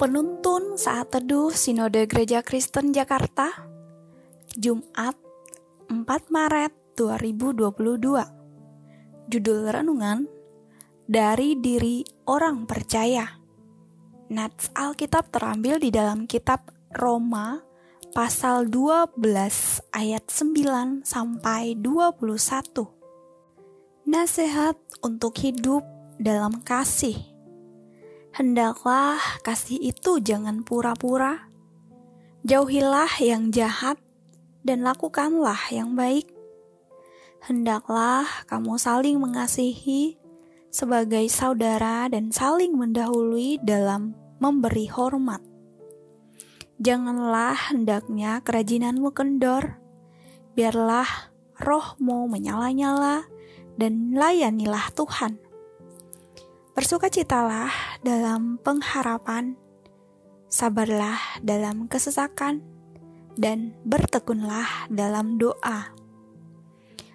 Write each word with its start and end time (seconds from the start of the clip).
Penuntun 0.00 0.80
saat 0.80 1.12
teduh 1.12 1.52
Sinode 1.52 2.08
Gereja 2.08 2.40
Kristen 2.40 2.88
Jakarta 2.88 3.52
Jumat 4.56 5.12
4 5.92 6.08
Maret 6.32 6.72
2022 6.96 9.28
Judul 9.28 9.60
Renungan 9.68 10.24
Dari 11.04 11.52
Diri 11.60 12.00
Orang 12.24 12.64
Percaya. 12.64 13.44
Nats 14.32 14.72
Alkitab 14.72 15.28
terambil 15.28 15.76
di 15.76 15.92
dalam 15.92 16.24
kitab 16.24 16.64
Roma 16.96 17.60
pasal 18.16 18.72
12 18.72 19.20
ayat 19.92 20.24
9 20.32 21.04
sampai 21.04 21.76
21 21.76 22.88
Nasihat 24.08 24.80
untuk 25.04 25.36
hidup 25.44 25.84
dalam 26.16 26.64
kasih. 26.64 27.29
Hendaklah 28.30 29.18
kasih 29.42 29.80
itu 29.80 30.22
jangan 30.22 30.62
pura-pura. 30.62 31.50
Jauhilah 32.46 33.10
yang 33.18 33.50
jahat 33.50 33.98
dan 34.62 34.86
lakukanlah 34.86 35.58
yang 35.74 35.98
baik. 35.98 36.30
Hendaklah 37.42 38.28
kamu 38.46 38.78
saling 38.78 39.18
mengasihi 39.18 40.20
sebagai 40.70 41.26
saudara 41.26 42.06
dan 42.06 42.30
saling 42.30 42.78
mendahului 42.78 43.58
dalam 43.66 44.14
memberi 44.38 44.86
hormat. 44.86 45.42
Janganlah 46.80 47.74
hendaknya 47.74 48.40
kerajinanmu 48.40 49.12
kendor, 49.12 49.76
biarlah 50.56 51.34
rohmu 51.60 52.24
menyala-nyala 52.30 53.28
dan 53.76 54.16
layanilah 54.16 54.88
Tuhan. 54.96 55.49
Bersukacitalah 56.80 58.00
dalam 58.00 58.56
pengharapan, 58.56 59.52
sabarlah 60.48 61.20
dalam 61.44 61.92
kesesakan, 61.92 62.64
dan 63.36 63.76
bertekunlah 63.84 64.88
dalam 64.88 65.36
doa. 65.36 65.92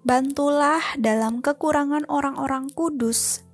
Bantulah 0.00 0.80
dalam 0.96 1.44
kekurangan 1.44 2.08
orang-orang 2.08 2.72
kudus, 2.72 3.44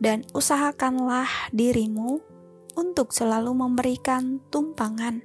dan 0.00 0.24
usahakanlah 0.32 1.28
dirimu 1.52 2.24
untuk 2.72 3.12
selalu 3.12 3.52
memberikan 3.52 4.40
tumpangan. 4.48 5.20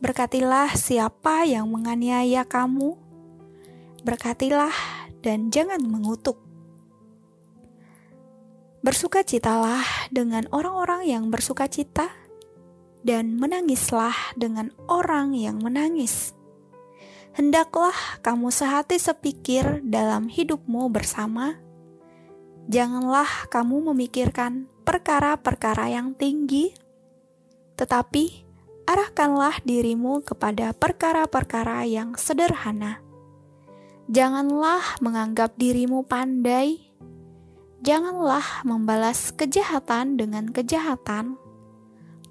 Berkatilah 0.00 0.72
siapa 0.72 1.44
yang 1.44 1.68
menganiaya 1.68 2.48
kamu, 2.48 2.96
berkatilah 4.08 4.72
dan 5.20 5.52
jangan 5.52 5.84
mengutuk. 5.84 6.41
Bersukacitalah 8.82 10.10
dengan 10.10 10.50
orang-orang 10.50 11.06
yang 11.06 11.30
bersukacita, 11.30 12.10
dan 13.02 13.38
menangislah 13.38 14.14
dengan 14.38 14.70
orang 14.86 15.34
yang 15.34 15.58
menangis. 15.58 16.34
Hendaklah 17.34 17.94
kamu 18.22 18.50
sehati 18.50 18.98
sepikir 18.98 19.82
dalam 19.82 20.26
hidupmu 20.30 20.90
bersama. 20.90 21.58
Janganlah 22.70 23.50
kamu 23.50 23.94
memikirkan 23.94 24.70
perkara-perkara 24.86 25.90
yang 25.90 26.14
tinggi, 26.14 26.74
tetapi 27.74 28.46
arahkanlah 28.86 29.62
dirimu 29.66 30.22
kepada 30.22 30.74
perkara-perkara 30.74 31.86
yang 31.86 32.14
sederhana 32.14 33.02
Janganlah 34.12 35.00
menganggap 35.00 35.56
dirimu 35.56 36.04
pandai. 36.04 36.91
Janganlah 37.82 38.62
membalas 38.62 39.34
kejahatan 39.34 40.14
dengan 40.14 40.46
kejahatan. 40.46 41.34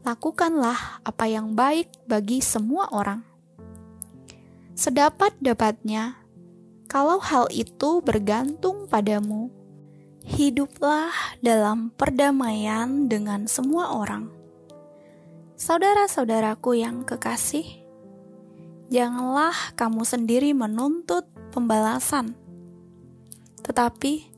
Lakukanlah 0.08 1.04
apa 1.04 1.28
yang 1.28 1.60
baik 1.60 1.92
bagi 2.08 2.40
semua 2.40 2.88
orang. 2.96 3.20
Sedapat-dapatnya, 4.80 6.16
kalau 6.88 7.20
hal 7.20 7.52
itu 7.52 8.00
bergantung 8.00 8.88
padamu, 8.88 9.52
hiduplah 10.24 11.12
dalam 11.44 11.92
perdamaian 12.00 13.12
dengan 13.12 13.44
semua 13.44 13.92
orang. 13.92 14.32
Saudara-saudaraku 15.60 16.80
yang 16.80 17.04
kekasih, 17.04 17.68
janganlah 18.88 19.76
kamu 19.76 20.08
sendiri 20.08 20.56
menuntut 20.56 21.28
pembalasan. 21.52 22.40
Tetapi 23.68 24.31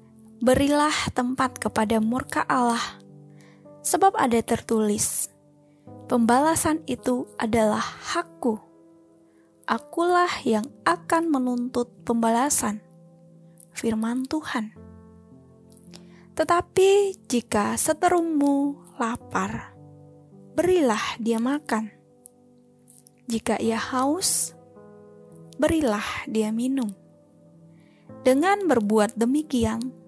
berilah 0.43 0.91
tempat 1.15 1.55
kepada 1.55 2.03
murka 2.03 2.43
Allah, 2.43 2.99
sebab 3.79 4.11
ada 4.19 4.43
tertulis, 4.43 5.31
pembalasan 6.11 6.83
itu 6.83 7.31
adalah 7.39 7.79
hakku. 7.79 8.59
Akulah 9.63 10.43
yang 10.43 10.67
akan 10.83 11.31
menuntut 11.31 11.87
pembalasan. 12.03 12.83
Firman 13.71 14.27
Tuhan. 14.27 14.75
Tetapi 16.35 17.23
jika 17.31 17.79
seterummu 17.79 18.75
lapar, 18.99 19.71
berilah 20.59 21.15
dia 21.23 21.39
makan. 21.39 21.87
Jika 23.31 23.63
ia 23.63 23.79
haus, 23.79 24.51
berilah 25.55 26.27
dia 26.27 26.51
minum. 26.51 26.91
Dengan 28.27 28.67
berbuat 28.67 29.15
demikian, 29.15 30.02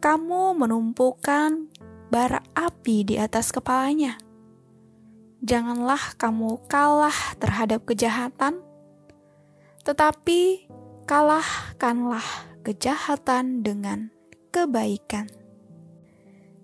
kamu 0.00 0.56
menumpukan 0.56 1.68
bara 2.08 2.40
api 2.56 3.04
di 3.04 3.20
atas 3.20 3.52
kepalanya. 3.52 4.16
Janganlah 5.44 6.16
kamu 6.16 6.56
kalah 6.72 7.36
terhadap 7.36 7.84
kejahatan, 7.84 8.64
tetapi 9.84 10.64
kalahkanlah 11.04 12.24
kejahatan 12.64 13.60
dengan 13.60 14.08
kebaikan. 14.48 15.28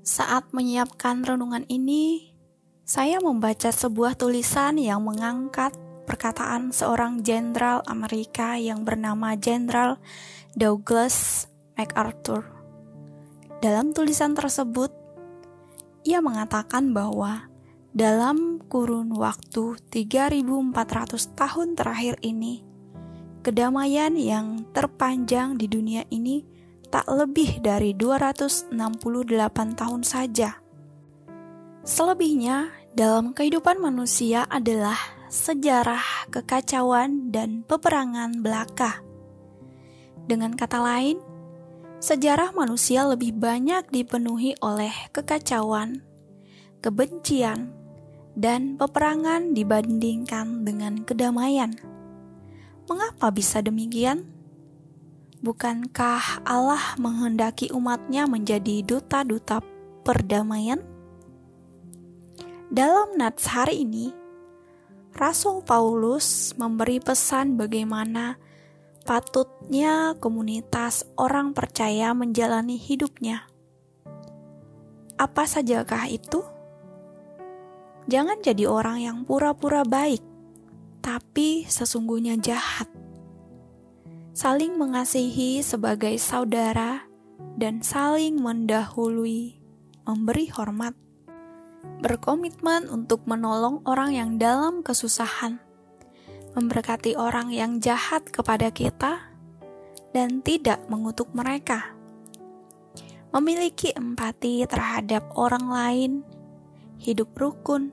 Saat 0.00 0.56
menyiapkan 0.56 1.20
renungan 1.20 1.68
ini, 1.68 2.32
saya 2.88 3.20
membaca 3.20 3.68
sebuah 3.68 4.16
tulisan 4.16 4.80
yang 4.80 5.04
mengangkat 5.04 5.76
perkataan 6.08 6.72
seorang 6.72 7.20
jenderal 7.20 7.84
Amerika 7.84 8.56
yang 8.56 8.86
bernama 8.86 9.36
Jenderal 9.36 10.00
Douglas 10.56 11.50
MacArthur. 11.76 12.55
Dalam 13.56 13.96
tulisan 13.96 14.36
tersebut, 14.36 14.92
ia 16.04 16.20
mengatakan 16.20 16.92
bahwa 16.92 17.48
dalam 17.96 18.60
kurun 18.68 19.08
waktu 19.16 19.80
3400 19.88 21.32
tahun 21.32 21.68
terakhir 21.72 22.20
ini, 22.20 22.60
kedamaian 23.40 24.12
yang 24.12 24.68
terpanjang 24.76 25.56
di 25.56 25.66
dunia 25.72 26.04
ini 26.12 26.44
tak 26.92 27.08
lebih 27.08 27.64
dari 27.64 27.96
268 27.96 28.76
tahun 29.72 30.02
saja. 30.04 30.60
Selebihnya 31.80 32.70
dalam 32.92 33.32
kehidupan 33.32 33.80
manusia 33.80 34.44
adalah 34.52 34.98
sejarah 35.32 36.28
kekacauan 36.28 37.32
dan 37.32 37.64
peperangan 37.64 38.44
belaka. 38.44 39.00
Dengan 40.26 40.52
kata 40.58 40.82
lain, 40.82 41.18
sejarah 42.00 42.52
manusia 42.52 43.04
lebih 43.08 43.32
banyak 43.36 43.88
dipenuhi 43.88 44.56
oleh 44.60 44.92
kekacauan, 45.12 46.04
kebencian, 46.84 47.72
dan 48.36 48.76
peperangan 48.76 49.56
dibandingkan 49.56 50.62
dengan 50.68 51.00
kedamaian. 51.02 51.72
Mengapa 52.86 53.32
bisa 53.32 53.64
demikian? 53.64 54.28
Bukankah 55.40 56.44
Allah 56.44 56.96
menghendaki 57.00 57.72
umatnya 57.72 58.28
menjadi 58.28 58.84
duta-duta 58.84 59.64
perdamaian? 60.04 60.80
Dalam 62.68 63.16
nats 63.16 63.48
hari 63.48 63.86
ini, 63.86 64.12
Rasul 65.16 65.64
Paulus 65.64 66.52
memberi 66.60 67.00
pesan 67.00 67.56
bagaimana 67.56 68.36
patutnya 69.06 70.18
komunitas 70.18 71.06
orang 71.14 71.54
percaya 71.54 72.10
menjalani 72.10 72.74
hidupnya. 72.74 73.46
Apa 75.14 75.46
sajakah 75.46 76.10
itu? 76.10 76.42
Jangan 78.10 78.42
jadi 78.42 78.66
orang 78.66 78.98
yang 79.06 79.18
pura-pura 79.22 79.86
baik, 79.86 80.20
tapi 80.98 81.62
sesungguhnya 81.70 82.34
jahat. 82.42 82.90
Saling 84.34 84.74
mengasihi 84.74 85.62
sebagai 85.62 86.18
saudara 86.18 87.06
dan 87.54 87.86
saling 87.86 88.42
mendahului, 88.42 89.56
memberi 90.02 90.50
hormat. 90.50 90.98
Berkomitmen 92.02 92.90
untuk 92.90 93.22
menolong 93.24 93.86
orang 93.86 94.10
yang 94.12 94.30
dalam 94.36 94.82
kesusahan 94.82 95.65
memberkati 96.56 97.20
orang 97.20 97.52
yang 97.52 97.84
jahat 97.84 98.24
kepada 98.32 98.72
kita, 98.72 99.28
dan 100.16 100.40
tidak 100.40 100.80
mengutuk 100.88 101.28
mereka. 101.36 101.92
Memiliki 103.36 103.92
empati 103.92 104.64
terhadap 104.64 105.28
orang 105.36 105.68
lain, 105.68 106.12
hidup 106.96 107.36
rukun, 107.36 107.92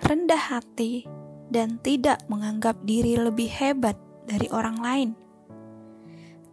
rendah 0.00 0.40
hati, 0.40 1.04
dan 1.52 1.76
tidak 1.84 2.24
menganggap 2.32 2.80
diri 2.88 3.20
lebih 3.20 3.52
hebat 3.52 4.00
dari 4.24 4.48
orang 4.48 4.80
lain. 4.80 5.10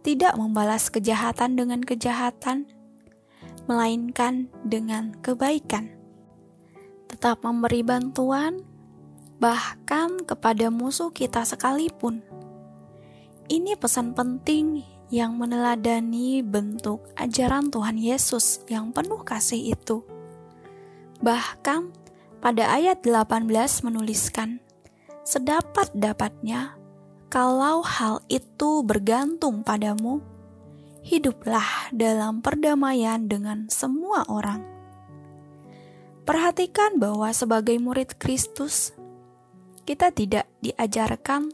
Tidak 0.04 0.36
membalas 0.36 0.92
kejahatan 0.92 1.56
dengan 1.56 1.80
kejahatan, 1.80 2.68
melainkan 3.64 4.52
dengan 4.68 5.16
kebaikan. 5.24 5.96
Tetap 7.08 7.40
memberi 7.40 7.80
bantuan, 7.80 8.67
bahkan 9.38 10.22
kepada 10.26 10.70
musuh 10.70 11.14
kita 11.14 11.46
sekalipun. 11.46 12.22
Ini 13.48 13.78
pesan 13.78 14.12
penting 14.12 14.82
yang 15.08 15.40
meneladani 15.40 16.44
bentuk 16.44 17.00
ajaran 17.16 17.72
Tuhan 17.72 17.96
Yesus 17.96 18.60
yang 18.68 18.92
penuh 18.92 19.24
kasih 19.24 19.72
itu. 19.72 20.04
Bahkan 21.24 21.82
pada 22.44 22.76
ayat 22.76 23.02
18 23.02 23.48
menuliskan, 23.88 24.60
sedapat-dapatnya 25.24 26.76
kalau 27.32 27.80
hal 27.80 28.20
itu 28.28 28.84
bergantung 28.84 29.64
padamu, 29.64 30.20
hiduplah 31.04 31.88
dalam 31.92 32.44
perdamaian 32.44 33.24
dengan 33.24 33.68
semua 33.72 34.28
orang. 34.28 34.60
Perhatikan 36.28 37.00
bahwa 37.00 37.32
sebagai 37.32 37.80
murid 37.80 38.20
Kristus, 38.20 38.92
kita 39.88 40.12
tidak 40.12 40.44
diajarkan 40.60 41.48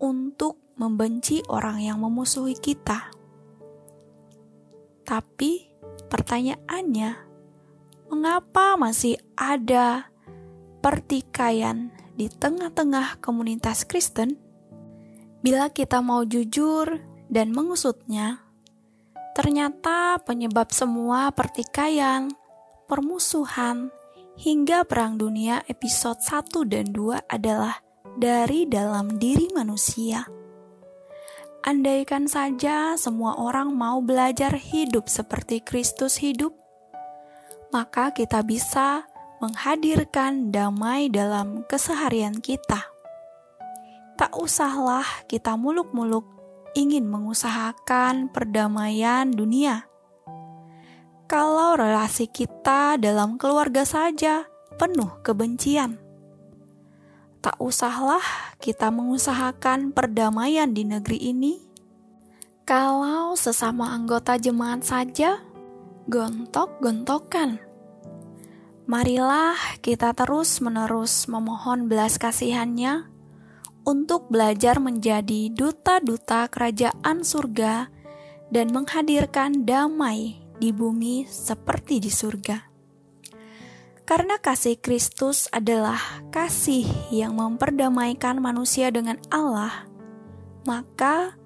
untuk 0.00 0.56
membenci 0.80 1.44
orang 1.52 1.84
yang 1.84 2.00
memusuhi 2.00 2.56
kita. 2.56 3.12
Tapi 5.04 5.68
pertanyaannya, 6.08 7.12
mengapa 8.08 8.80
masih 8.80 9.20
ada 9.36 10.08
pertikaian 10.80 11.92
di 12.16 12.32
tengah-tengah 12.32 13.20
komunitas 13.20 13.84
Kristen? 13.84 14.40
Bila 15.44 15.68
kita 15.68 16.00
mau 16.00 16.24
jujur 16.24 16.88
dan 17.28 17.52
mengusutnya, 17.52 18.40
Ternyata 19.34 20.22
penyebab 20.22 20.70
semua 20.70 21.34
pertikaian, 21.34 22.30
permusuhan, 22.86 23.90
hingga 24.34 24.82
perang 24.82 25.14
dunia 25.14 25.62
episode 25.70 26.18
1 26.18 26.66
dan 26.66 26.90
2 26.90 27.30
adalah 27.30 27.78
dari 28.18 28.66
dalam 28.66 29.18
diri 29.18 29.50
manusia. 29.54 30.26
Andaikan 31.64 32.28
saja 32.28 32.98
semua 33.00 33.40
orang 33.40 33.72
mau 33.72 34.04
belajar 34.04 34.52
hidup 34.52 35.08
seperti 35.08 35.64
Kristus 35.64 36.20
hidup, 36.20 36.52
maka 37.72 38.12
kita 38.12 38.44
bisa 38.44 39.08
menghadirkan 39.40 40.52
damai 40.52 41.08
dalam 41.08 41.64
keseharian 41.64 42.38
kita. 42.44 42.84
Tak 44.14 44.36
usahlah 44.36 45.06
kita 45.26 45.56
muluk-muluk 45.56 46.28
ingin 46.76 47.08
mengusahakan 47.08 48.28
perdamaian 48.30 49.30
dunia. 49.30 49.88
Kalau 51.34 51.74
relasi 51.74 52.30
kita 52.30 52.94
dalam 52.94 53.42
keluarga 53.42 53.82
saja 53.82 54.46
penuh 54.78 55.18
kebencian, 55.26 55.98
tak 57.42 57.58
usahlah 57.58 58.22
kita 58.62 58.94
mengusahakan 58.94 59.90
perdamaian 59.90 60.70
di 60.70 60.86
negeri 60.86 61.34
ini. 61.34 61.58
Kalau 62.62 63.34
sesama 63.34 63.90
anggota 63.90 64.38
jemaat 64.38 64.86
saja 64.86 65.42
gontok-gontokan, 66.06 67.58
marilah 68.86 69.58
kita 69.82 70.14
terus-menerus 70.14 71.26
memohon 71.26 71.90
belas 71.90 72.14
kasihannya 72.14 73.10
untuk 73.82 74.30
belajar 74.30 74.78
menjadi 74.78 75.50
duta-duta 75.50 76.46
kerajaan 76.46 77.26
surga 77.26 77.90
dan 78.54 78.70
menghadirkan 78.70 79.66
damai 79.66 80.43
di 80.64 80.72
bumi 80.72 81.28
seperti 81.28 82.00
di 82.00 82.08
surga. 82.08 82.56
Karena 84.08 84.40
kasih 84.40 84.80
Kristus 84.80 85.44
adalah 85.52 86.00
kasih 86.32 86.88
yang 87.12 87.36
memperdamaikan 87.36 88.40
manusia 88.40 88.88
dengan 88.88 89.20
Allah, 89.28 89.84
maka 90.64 91.36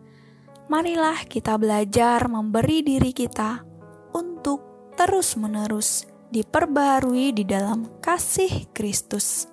marilah 0.70 1.26
kita 1.26 1.58
belajar 1.58 2.30
memberi 2.30 2.86
diri 2.86 3.10
kita 3.10 3.66
untuk 4.14 4.62
terus-menerus 4.94 6.06
diperbaharui 6.30 7.34
di 7.34 7.42
dalam 7.42 7.90
kasih 7.98 8.70
Kristus. 8.70 9.50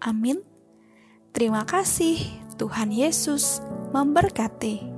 Amin. 0.00 0.44
Terima 1.32 1.64
kasih, 1.64 2.20
Tuhan 2.60 2.92
Yesus 2.92 3.64
memberkati. 3.96 4.91